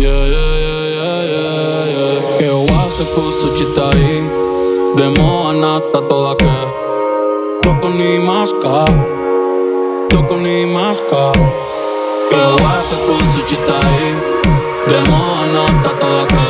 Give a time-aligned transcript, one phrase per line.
[0.00, 1.20] Yeah, yeah, yeah, yeah,
[1.92, 4.24] yeah, Que wase kusu chitai
[4.96, 6.54] Demo anata toda que.
[7.62, 8.86] Toko ni maska
[10.08, 11.32] Toko ni maska
[12.30, 14.16] Que wase kusu chitai
[14.88, 16.49] Demo anata toda que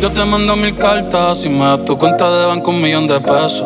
[0.00, 1.42] yo te mando mil cartas.
[1.42, 3.62] Si me das tu cuenta de banco, un millón de pesos.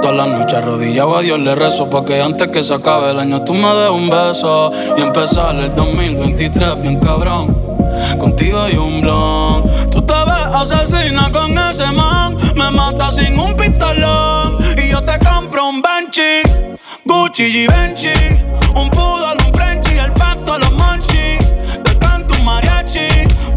[0.00, 3.42] Todas las noches arrodillado a Dios le rezo Porque antes que se acabe el año
[3.42, 4.70] tú me des un beso.
[4.96, 7.56] Y empezar el 2023 bien cabrón.
[8.20, 9.90] Contigo hay un blon.
[9.90, 12.36] Tú te ves asesina con ese man.
[12.54, 14.58] Me mata sin un pistolón.
[14.80, 16.42] Y yo te compro un Benchi
[17.04, 18.10] Gucci y Benchi
[18.74, 21.38] Un poodle, un Frenchy El pato a los monchi
[21.82, 23.08] Te canto un mariachi.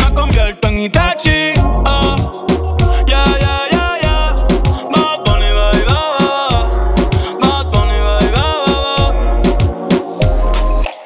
[0.03, 1.48] Me convierto en Itachi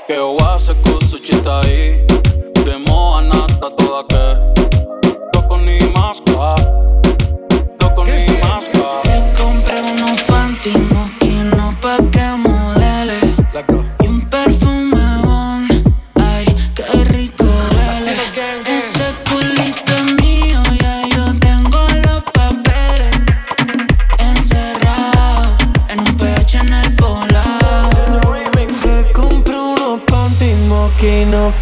[0.06, 2.06] Que eu hace cosa chita ahí.
[2.66, 3.22] De moa
[3.72, 4.40] toda que.
[5.32, 6.20] Toco ni más,
[7.80, 8.33] Toco ni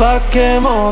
[0.02, 0.92] 化け物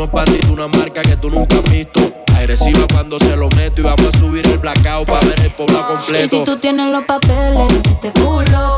[0.00, 2.00] Unos panditos, una marca que tú nunca has visto.
[2.34, 5.86] Agresiva cuando se lo meto y vamos a subir el blackout para ver el pueblo
[5.86, 6.24] completo.
[6.24, 8.69] Y si tú tienes los papeles, este culo,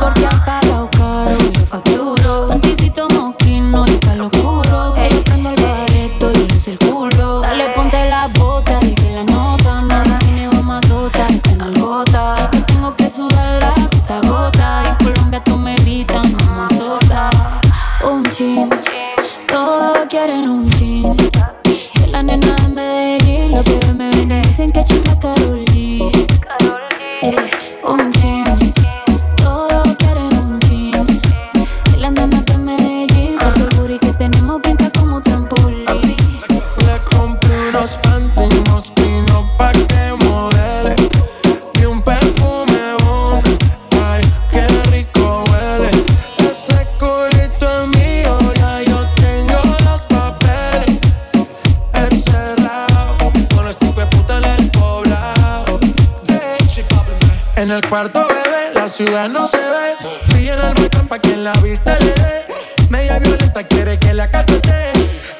[57.73, 60.09] el cuarto bebé, la ciudad no se ve.
[60.25, 62.45] Fui en el botón pa' quien la vista le dé.
[62.89, 64.91] Media violenta quiere que la cachete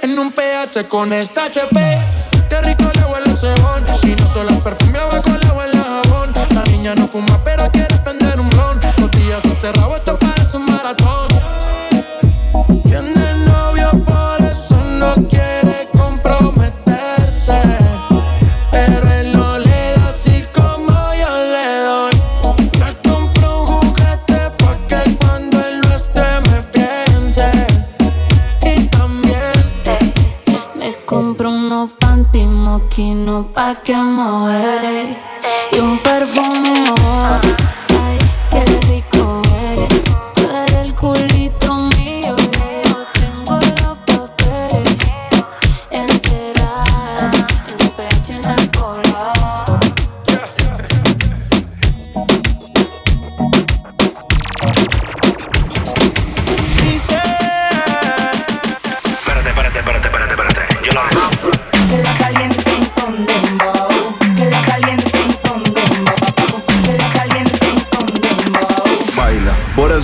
[0.01, 3.83] en un PH con esta HP qué rico le huele el cebón.
[4.03, 5.39] Y no solo perfumeaba con
[5.71, 6.31] la jabón.
[6.55, 8.79] La niña no fuma, pero quiere prender un blon.
[8.99, 11.27] Los días son cerrados, esto parece un maratón.
[12.83, 15.52] Tiene novio, por eso no quiere
[33.33, 35.15] moquinos pa' que modere
[35.71, 37.72] Y un perfume oh,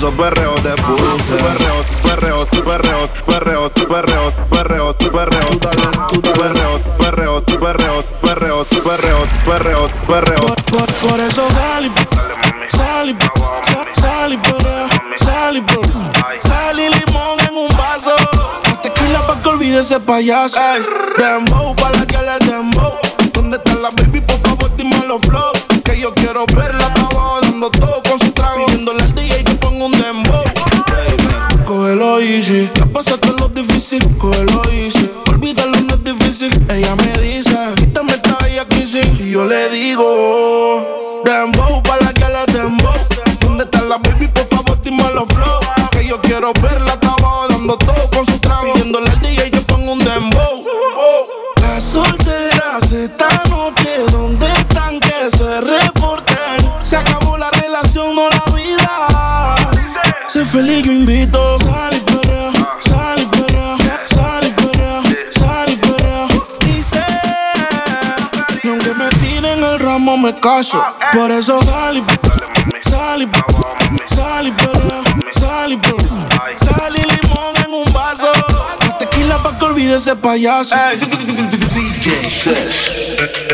[0.09, 1.33] Por eso perreo te puse.
[2.03, 6.79] Perreo, perreo, perreo, perreo, perreo, perreo, perreo, tú dale, tú dale.
[6.97, 10.55] Perreo, perreo, perreo, perreo, perreo, perreo, perreo.
[10.71, 11.91] Por, por eso sal y
[12.75, 15.61] sal y sa- sal y perrea, sal y
[16.47, 18.15] sal y limón en un vaso.
[18.81, 20.57] Tequila pa' que olvide ese payaso.
[20.59, 20.81] Ey,
[60.39, 61.57] Sé feliz, yo invito.
[61.57, 63.75] Sal y perrea, sal y perrea,
[64.05, 65.01] sal y perrea,
[65.31, 66.27] sal y perrea.
[66.61, 67.03] Dice,
[68.63, 70.81] y aunque me tiren el ramo, me caso.
[71.11, 72.03] Por eso sal y
[72.89, 73.27] sal y
[74.07, 75.03] sal y perrea,
[75.37, 78.31] sal y perrea, sal y limón en un vaso.
[78.97, 80.73] Tequila pa' que olvide ese payaso.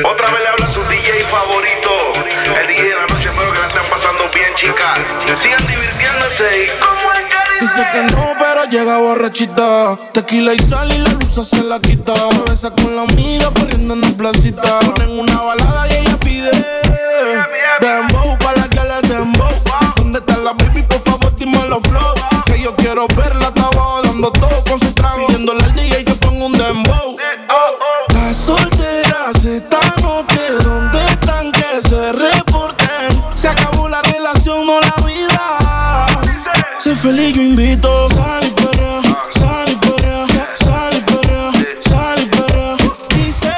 [0.04, 1.90] Otra vez le habla su DJ favorito.
[2.62, 2.94] El DJ
[4.66, 5.40] chicas.
[5.40, 7.06] Sigan divirtiéndose y como.
[7.62, 9.98] Dice que no, pero llega borrachita.
[10.14, 12.14] Tequila y sal y la luz se la quita.
[12.16, 14.80] Se besa con la amiga corriendo en la placita.
[14.80, 16.52] Ponen una balada y ella pide.
[17.80, 19.50] Dembow para la que le dembow.
[19.98, 20.84] ¿Dónde está la baby?
[20.84, 22.14] Por favor, dime los flow.
[22.46, 25.28] Que yo quiero verla, está abajo dando todo con su trago.
[25.28, 27.05] Pidiéndole al DJ que ponga un dembow.
[37.06, 38.10] Feliz, yo invito.
[38.10, 40.26] Sal y perrea, sal y perrea,
[40.56, 42.76] sal y perrea, sal y perrea.
[43.16, 43.54] Dice,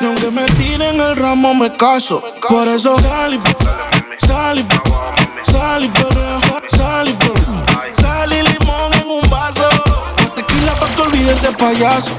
[0.00, 2.22] y aunque me tiren el ramo, me caso.
[2.48, 3.40] Por eso sal y
[4.26, 6.40] sal y sal y perrea,
[6.70, 9.68] sal y perrea, sal y limón en un vaso.
[10.34, 12.12] Tequila pa' que olvide ese payaso.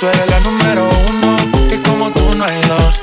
[0.00, 1.36] Tú, eres la número uno,
[1.68, 3.00] que como tú no hay dos.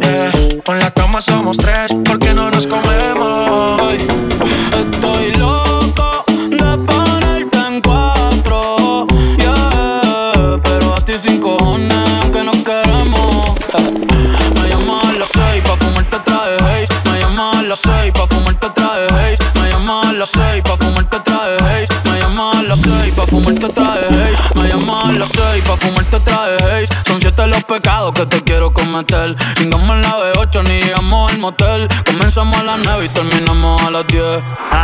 [0.00, 1.85] Yeah, Con la cama somos tres,
[33.06, 34.75] y terminamos a las 10.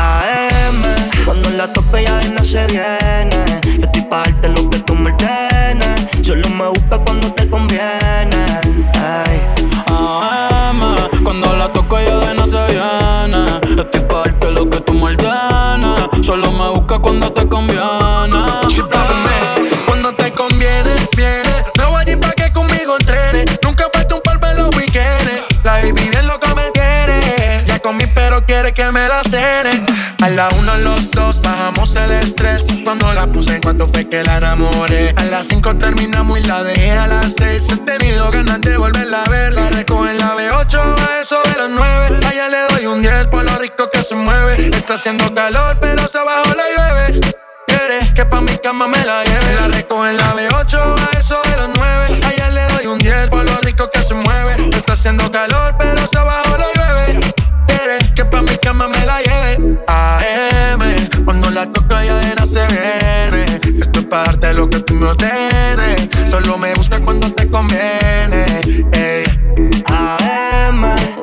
[45.03, 47.21] Haciendo calor, pero se bajó la llueve.
[47.67, 49.55] Quiere que pa' mi cama me la lleve.
[49.57, 52.21] La recojo en la B8 a eso de los nueve.
[52.25, 54.69] Allá le doy un 10 por lo rico que se mueve.
[54.71, 57.21] Está haciendo calor, pero se bajó la llueve.
[57.67, 59.77] Quiere que pa' mi cama me la lleve.
[59.89, 63.61] AM, cuando la toco ella se viene.
[63.81, 66.09] Esto es parte de lo que tú me ordenes.
[66.31, 68.63] Solo me busca cuando te conviene.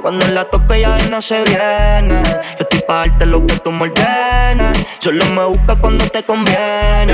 [0.10, 2.24] Cuando la toco ella no se viene.
[2.24, 4.76] Yo estoy pa' darte lo que tú me ordenes.
[4.98, 7.14] Solo me busca cuando te conviene.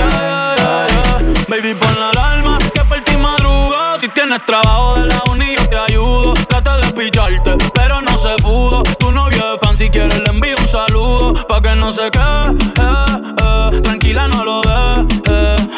[1.50, 3.98] Baby, pon la alarma que por ti madruga.
[3.98, 6.36] Si tienes trabajo de la uni, yo te ayudo.
[6.48, 8.82] Trate de picharte, pero no se pudo.
[8.84, 11.34] Tu novio es fan, si quieres le envío un saludo.
[11.50, 13.82] Pa' que no se quede, eh, eh.
[13.82, 15.35] tranquila, no lo ve.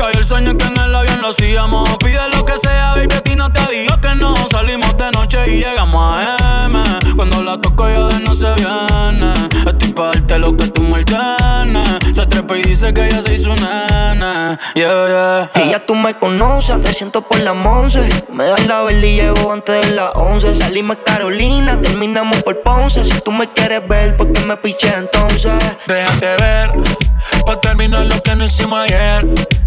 [0.00, 1.86] Cayó el sueño que en el avión lo hacíamos.
[1.98, 4.34] Pide lo que sea, baby, a ti no te digo que no.
[4.50, 6.82] Salimos de noche y llegamos a M.
[7.16, 9.30] Cuando la toco ya de no se viene.
[9.66, 11.98] Estoy pa' darte lo que tú me ordenes.
[12.14, 14.58] Se trepa y dice que ella se hizo nena.
[14.74, 15.64] Yeah, yeah.
[15.66, 18.00] Y ya tú me conoces, te siento por la once.
[18.32, 20.54] Me das la vela y llego antes de las 11.
[20.54, 23.04] Salimos a Carolina, terminamos por Ponce.
[23.04, 25.52] Si tú me quieres ver, ¿por qué me piché entonces?
[25.86, 26.70] Déjate ver,
[27.44, 29.59] pa' terminar lo que no hicimos ayer.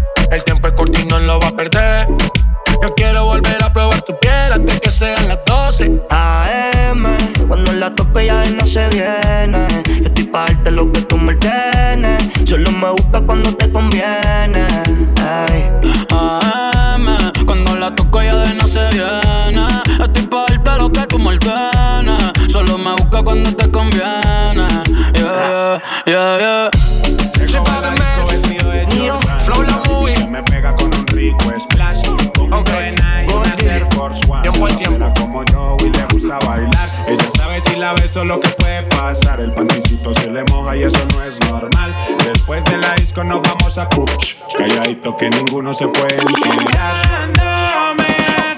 [38.14, 39.40] Beso lo que puede pasar.
[39.40, 41.94] El panticito se le moja y eso no es normal.
[42.24, 44.36] Después de la disco nos vamos a Kuch.
[44.56, 47.32] Calladito que ninguno se puede enterar.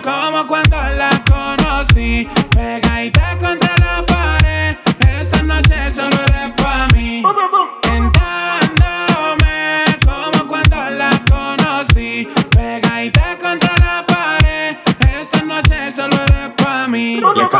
[0.02, 2.28] Como cuando la conocí.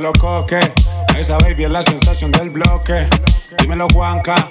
[0.00, 0.58] Dímelo coque,
[1.18, 3.06] esa baby es la sensación del bloque.
[3.58, 4.48] Dímelo Juanca,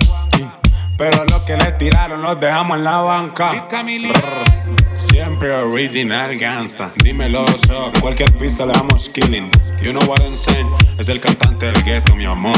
[0.96, 3.68] pero los que le tiraron los dejamos en la banca.
[4.94, 6.91] Siempre original gangsta.
[7.03, 9.50] Dímelo so, cualquier pista le damos killing.
[9.82, 10.70] You know what I'm saying?
[11.00, 12.53] Es el cantante del ghetto, mi amor.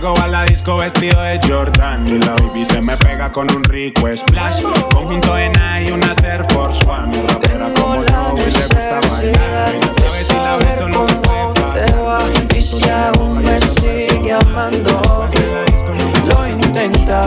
[0.00, 3.62] Llego a la disco vestido de Jordan y la baby se me pega con un
[3.64, 4.62] rico splash.
[4.94, 5.52] Conjunto en
[5.86, 7.08] y una Air Force One.
[7.08, 9.74] Mi rapera como yo y le gusta bailar.
[9.74, 12.32] Ella sabe si la beso lo que puede pasar.
[12.56, 15.28] Y si aún me sigue amando,
[16.24, 17.26] lo intenta,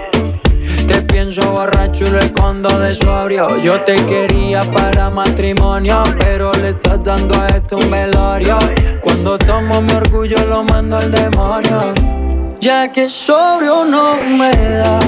[1.33, 3.57] Pienso borracho y lo escondo de sobrio.
[3.61, 8.59] Yo te quería para matrimonio, pero le estás dando a esto un velorio.
[9.01, 11.93] Cuando tomo mi orgullo lo mando al demonio.
[12.59, 14.99] Ya que sobrio no me da.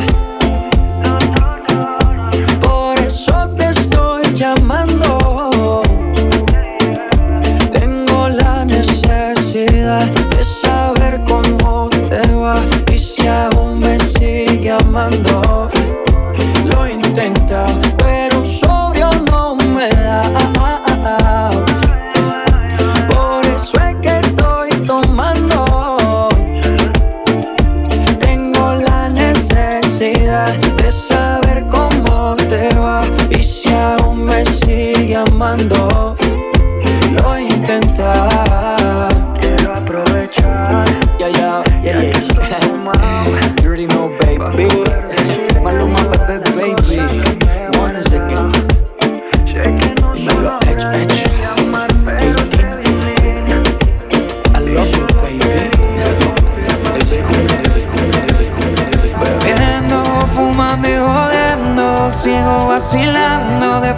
[2.61, 5.81] Por eso te estoy llamando.
[7.73, 15.69] Tengo la necesidad de saber cómo te va y si aún me sigue amando.
[17.15, 20.52] Pero sobrio no me da.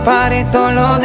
[0.06, 1.05] Vacilando de party todos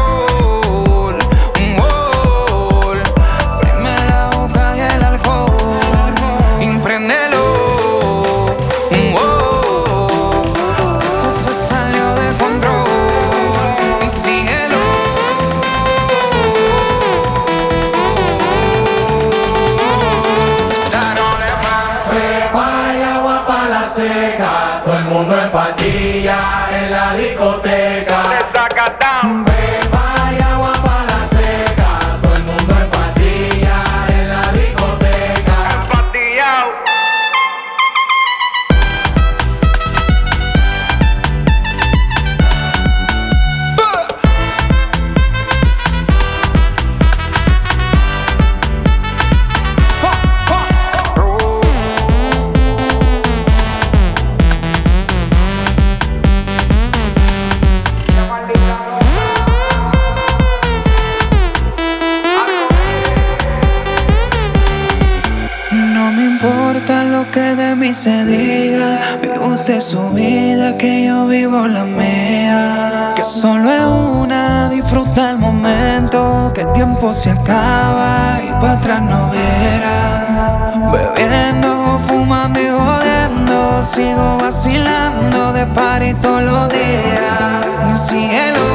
[77.13, 80.71] Se acaba y para atrás no verá.
[80.91, 83.83] Bebiendo, fumando y jodiendo.
[83.83, 87.65] Sigo vacilando de party todos los días.
[87.87, 88.70] Mi cielo.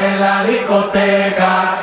[0.00, 1.80] en la discoteca.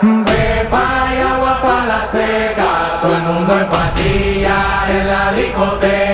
[0.00, 6.07] Pepa y agua para la seca, todo el mundo en patilla en la discoteca.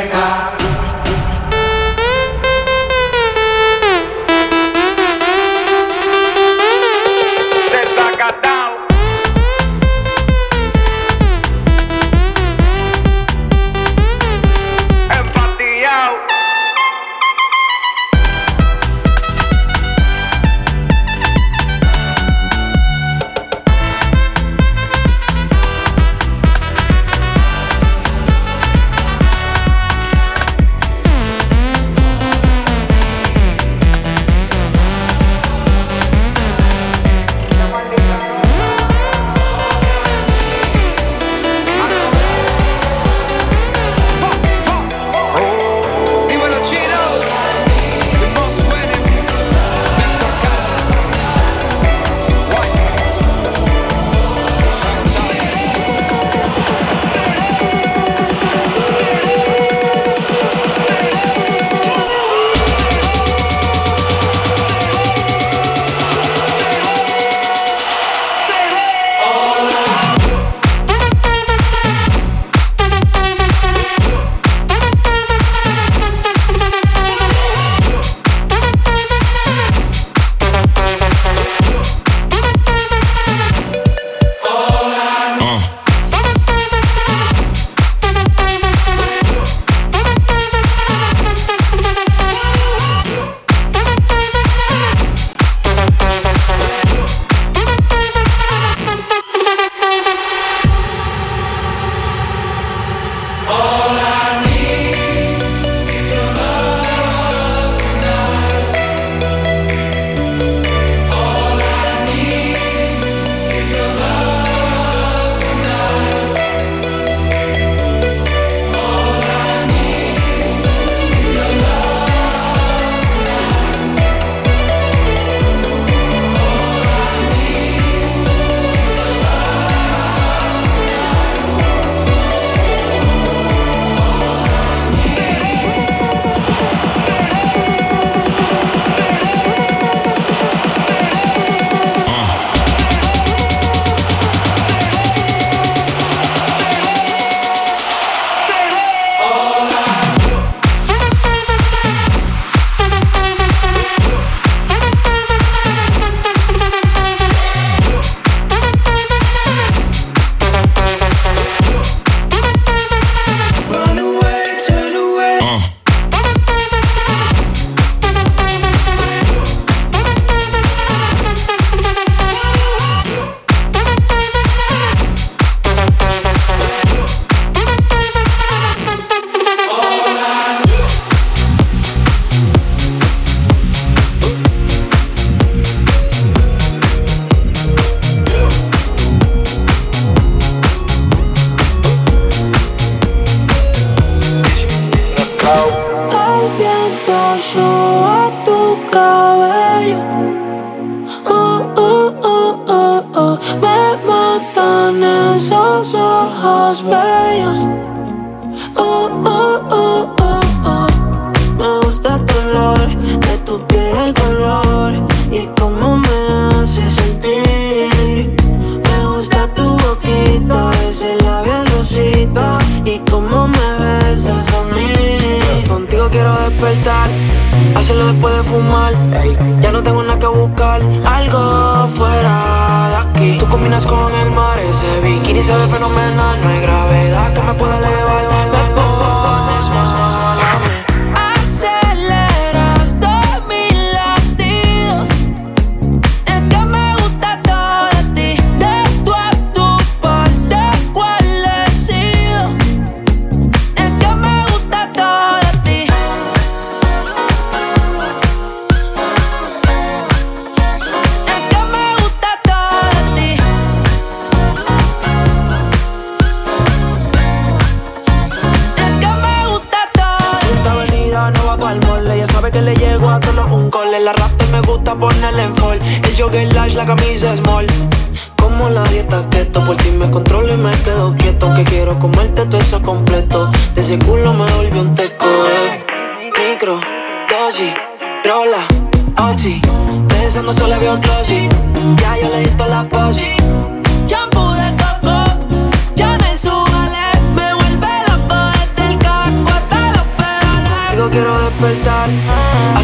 [229.60, 233.38] Ya no tengo nada que buscar, algo fuera de aquí.
[233.38, 236.40] Tú combinas con el mar, ese bikini se ve fenomenal.
[236.42, 236.50] No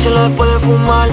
[0.01, 1.09] hacerlo después de fumar.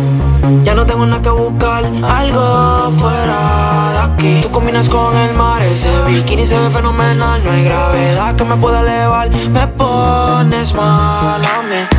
[0.63, 4.41] Ya no tengo nada que buscar, algo fuera de aquí.
[4.41, 7.43] Tú combinas con el mar, ese bikini se ve fenomenal.
[7.43, 9.29] No hay gravedad que me pueda elevar.
[9.29, 11.96] Me pones mal a mí.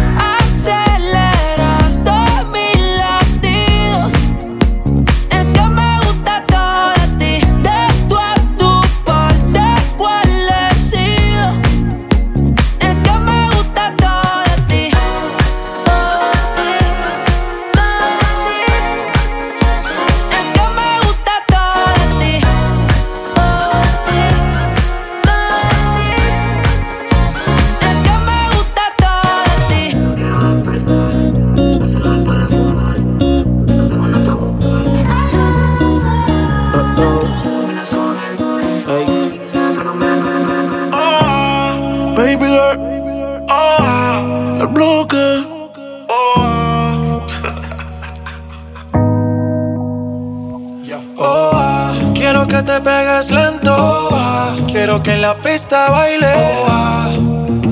[52.48, 53.74] Que te pegues lento.
[53.76, 56.26] Oh, ah, quiero que en la pista baile.
[56.34, 57.10] Oh, ah,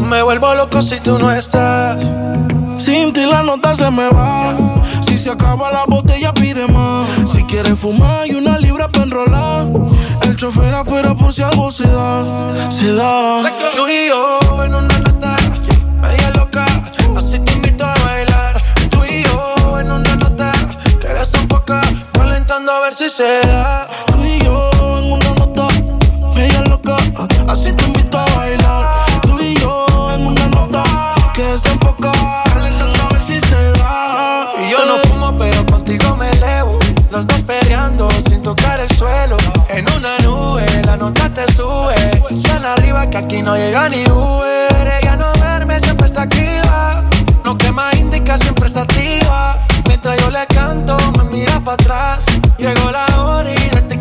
[0.08, 2.02] me vuelvo loco si tú no estás.
[2.76, 4.54] Sin ti la nota se me va.
[5.00, 7.08] Si se acaba la botella, pide más.
[7.26, 9.66] Si quieres fumar y una libra para enrolar.
[10.22, 12.70] El chofer afuera por si algo se da.
[12.70, 13.42] Se da.
[13.76, 15.36] Tú y yo en una nota
[16.02, 16.66] media loca.
[17.16, 18.62] Así te invito a bailar.
[18.90, 20.52] Tú y yo en una nota
[21.00, 21.80] que desenfoca.
[22.12, 23.88] Calentando a ver si se da.
[27.58, 28.86] Así te invito a bailar.
[29.22, 30.84] Tú y yo en una nota
[31.32, 32.12] que desenfoca.
[32.12, 34.52] A ver si se da.
[34.62, 36.78] Y yo no fumo, pero contigo me elevo.
[37.10, 39.38] Los dos peleando sin tocar el suelo.
[39.70, 41.94] En una nube, la nota te sube.
[42.42, 44.92] Tan arriba que aquí no llega ni Uber.
[45.00, 47.04] Ella no duerme, siempre está activa.
[47.42, 49.56] No quema indica, siempre está activa.
[49.86, 52.26] Mientras yo le canto, me mira para atrás.
[52.58, 53.95] Llegó la hora y de.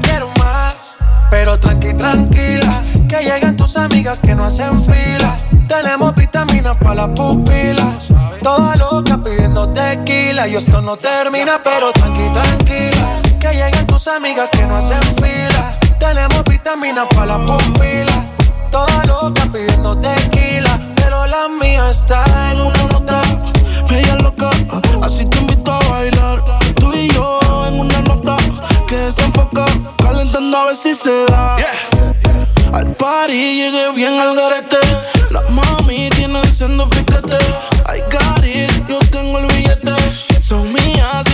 [1.45, 5.39] Pero tranqui, tranquila, que llegan tus amigas que no hacen fila.
[5.67, 8.11] Tenemos vitaminas para las pupilas.
[8.41, 10.47] Toda loca pidiendo tequila.
[10.47, 13.21] Y esto no termina, pero tranqui, tranquila.
[13.39, 15.77] Que lleguen tus amigas que no hacen fila.
[15.99, 18.25] Tenemos vitaminas para las pupilas.
[18.71, 20.79] Toda loca pidiendo tequila.
[20.95, 23.21] Pero la mía está en una nota.
[23.87, 24.49] Bella loca,
[25.03, 26.43] así te invito a bailar.
[26.73, 28.35] Tú y yo en una nota
[28.95, 29.65] que desenfoca.
[29.97, 31.57] Calentando a ver si se da.
[32.73, 34.77] Al party llegué bien al garete.
[35.31, 37.37] Las mami tienen siendo piquete.
[37.87, 39.95] I got it, yo tengo el billete.
[40.41, 41.25] Son mías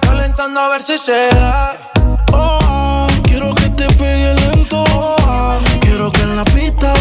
[0.00, 1.76] calentando a ver si se da.
[2.32, 4.84] Oh, quiero que te pegue lento.
[4.94, 6.92] Oh, quiero que en la pista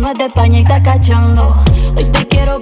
[0.00, 1.54] no es de España y está cachando.
[1.96, 2.60] Hoy te quiero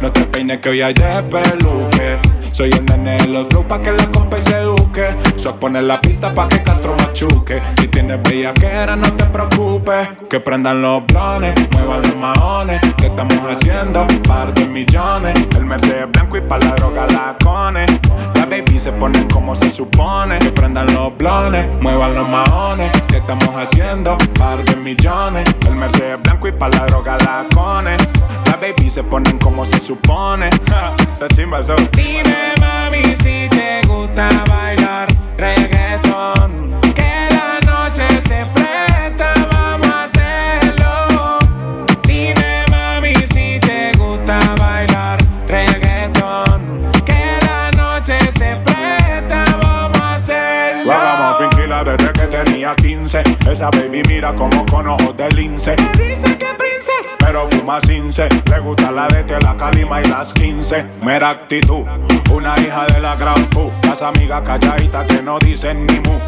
[0.00, 2.18] No te peines que hoy hay de peluque.
[2.52, 5.08] Soy el nene de los flow pa' que la compa y se eduque.
[5.34, 7.60] So poner la pista pa' que Castro machuque.
[7.80, 10.08] Si tienes bellaquera, no te preocupes.
[10.30, 12.80] Que prendan los blones, muevan los maones.
[12.96, 14.06] ¿Qué estamos haciendo?
[14.22, 15.34] Par de millones.
[15.56, 17.86] El Mercedes blanco y pa' la droga la cone.
[18.36, 20.38] La baby se ponen como se supone.
[20.38, 22.92] Que prendan los blones, muevan los maones.
[23.08, 24.16] ¿Qué estamos haciendo?
[24.38, 25.44] Par de millones.
[25.66, 27.96] El Mercedes blanco y pa' la droga la cone.
[28.60, 30.50] Baby se ponen como se supone.
[31.12, 31.76] Esa chimba so.
[31.92, 36.80] Dime mami si te gusta bailar reggaeton.
[36.92, 41.38] Que la noche se presta, vamos a hacerlo.
[42.02, 46.90] Dime mami si te gusta bailar reggaeton.
[47.04, 50.92] Que la noche se presta, vamos a hacerlo.
[50.92, 53.22] Vamos, tranquila desde que tenía 15.
[53.52, 55.76] Esa baby mira como con ojos de lince.
[55.94, 56.37] Dice que prince,
[57.28, 58.26] pero fuma cince.
[58.50, 60.84] Le gusta la de la calima y las 15.
[61.02, 61.84] Mera actitud,
[62.32, 63.70] una hija de la gran pu.
[63.82, 66.18] Las amigas calladitas que no dicen ni mu.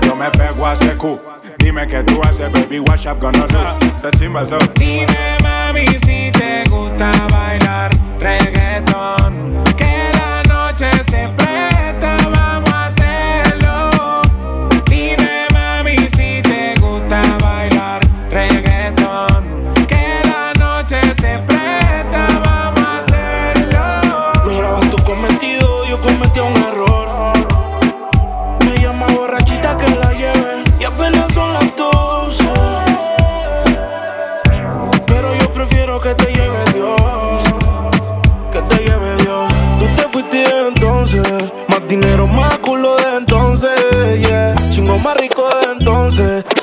[0.00, 1.20] Yo me pego a ese cu.
[1.58, 3.58] Dime que tú haces, baby, what's up gonna do?
[4.74, 9.64] Dime, mami, si te gusta bailar reggaeton.
[9.76, 12.16] Que la noche se presta,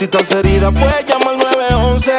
[0.06, 2.12] Si estás herida, puedes llamar al 911.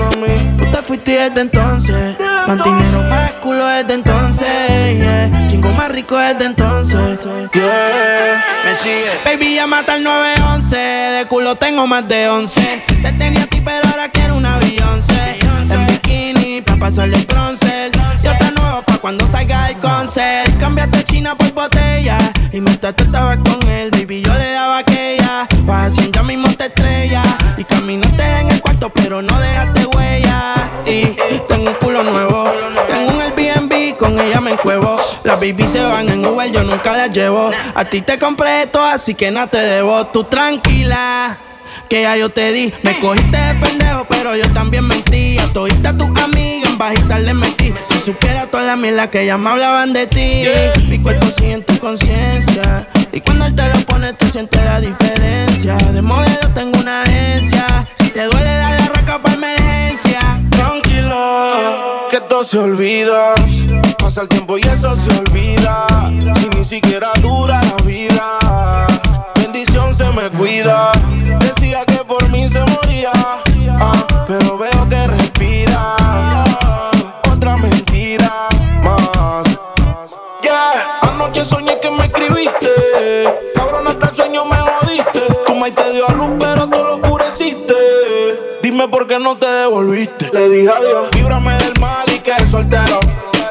[0.00, 0.56] Mami.
[0.56, 2.16] Tú te fuiste desde entonces.
[2.18, 4.48] Más dinero, más culo desde entonces.
[4.96, 5.46] Yeah.
[5.46, 7.24] Chingo más rico desde entonces.
[7.52, 8.42] Yeah.
[8.64, 9.10] Me sigue.
[9.26, 10.76] Baby, ya mata al 911.
[10.76, 12.84] De culo tengo más de 11.
[13.02, 15.38] Te tenía a ti, pero ahora quiero una Beyoncé.
[15.68, 17.90] En bikini, pa' pasarle el bronce.
[18.22, 20.58] Yo te nuevo pa' cuando salga el concert.
[20.58, 22.16] Cambiaste China por botella.
[22.50, 25.46] Y mientras tú estabas con él, baby, yo le daba aquella.
[25.64, 26.45] Vas haciendo ya mismo
[27.56, 30.54] Y caminaste en el cuarto, pero no dejaste huella.
[30.84, 32.44] Y tengo un culo nuevo.
[32.88, 34.96] Tengo un Airbnb, con ella me encuevo.
[35.22, 37.50] Las baby se van en Uber, yo nunca las llevo.
[37.74, 40.06] A ti te compré esto, así que nada te debo.
[40.08, 41.38] Tú tranquila.
[41.88, 45.38] Que ya yo te di, me cogiste de pendejo, pero yo también mentí.
[45.38, 47.72] A todita tus amigas en bajita le metí.
[47.90, 50.44] Si supiera toda la mierda que ya me hablaban de ti.
[50.88, 52.86] Mi cuerpo sigue en tu conciencia.
[53.12, 55.76] Y cuando él te lo pone, tú sientes la diferencia.
[55.76, 57.86] De modelo tengo una agencia.
[57.94, 60.20] Si te duele, dale la raca pa' emergencia.
[60.50, 63.34] Tranquila, que todo se olvida.
[63.98, 65.86] Pasa el tiempo y eso se olvida.
[66.40, 68.86] Si ni siquiera dura la vida.
[69.36, 70.92] Bendición se me cuida.
[71.40, 73.12] Decía que por mí se moría.
[73.78, 74.75] ah, pero veo
[81.36, 81.42] Yeah.
[81.42, 82.70] Anoche soñé que me escribiste.
[83.54, 85.20] Cabrón, hasta el sueño me jodiste.
[85.46, 87.74] Tu maíz te dio a luz, pero tú lo oscureciste.
[88.62, 90.30] Dime por qué no te devolviste.
[90.32, 91.08] Le dije adiós.
[91.14, 93.00] Líbrame del mal y que soltero.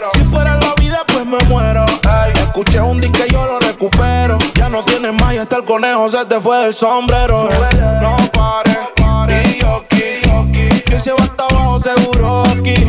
[0.10, 1.86] Si fuera la vida, pues me muero.
[2.34, 4.40] Escuché un disco y yo lo recupero.
[4.56, 7.50] Ya no tienes más y hasta el conejo se te fue del sombrero.
[8.02, 8.78] No pares.
[9.48, 10.82] Y yo aquí.
[10.86, 12.85] Que se va hasta abajo seguro aquí.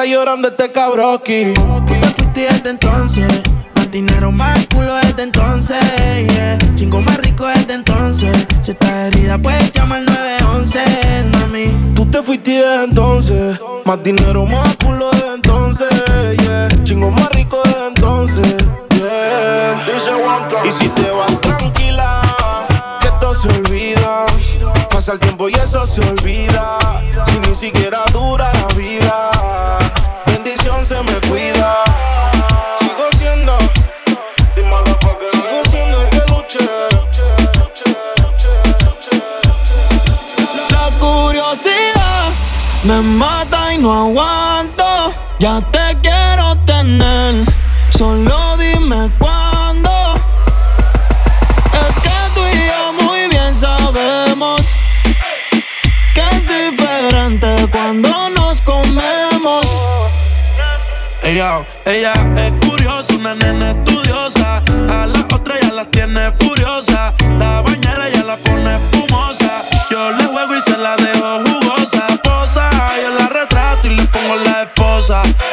[0.00, 1.52] Está llorando este cabroki.
[1.52, 3.42] Tú te fuiste desde entonces.
[3.74, 5.78] Más dinero, más culo desde entonces.
[6.32, 6.56] Yeah.
[6.74, 8.46] Chingo más rico desde entonces.
[8.62, 10.80] Si estás herida, puedes llamar al 911,
[11.32, 11.94] mami.
[11.94, 13.60] Tú te fuiste de entonces.
[13.84, 15.88] Más dinero, más culo de entonces.
[16.38, 16.68] Yeah.
[16.82, 18.56] Chingo más rico de entonces.
[18.94, 19.74] Yeah.
[20.64, 22.22] Y si te vas tranquila,
[23.02, 24.24] que esto se olvida.
[24.90, 26.79] Pasa el tiempo y eso se olvida.
[43.80, 44.84] No aguanto.
[45.38, 47.44] Ya te quiero tener,
[47.88, 49.90] solo dime cuándo.
[51.88, 54.60] Es que tú y yo muy bien sabemos
[56.14, 59.66] que es diferente cuando nos comemos.
[61.22, 64.62] Ella, ella es curiosa, una nena estudiosa.
[64.88, 67.14] A la otra ya la tiene furiosa.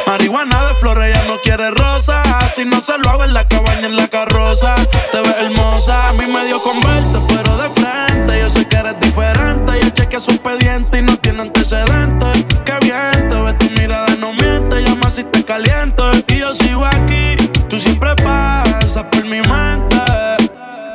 [0.06, 2.22] Marihuana de flores, ella no quiere rosa.
[2.54, 4.76] Si no se lo hago en la cabaña, en la carroza.
[5.10, 8.38] Te ves hermosa, a mí me dio con verte, pero de frente.
[8.40, 9.72] Yo sé que eres diferente.
[9.82, 12.44] Yo chequeé su expediente y no tiene antecedentes.
[12.64, 14.80] Qué bien, te ves tu mirada, no miente.
[14.80, 16.12] Llama si te caliento.
[16.28, 17.34] Y yo sigo aquí,
[17.68, 19.96] tú siempre pasas por mi mente.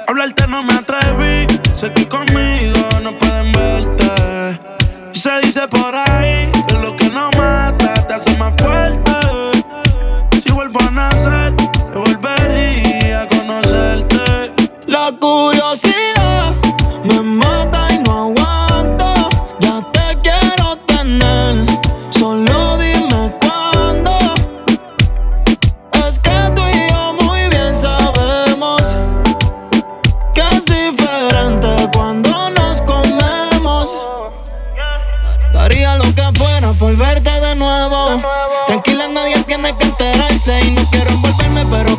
[0.08, 4.60] Hablarte no me atreví, sé que conmigo no pueden verte.
[5.12, 6.50] Se dice por ahí
[40.46, 41.93] Y no quiero envolverme, pero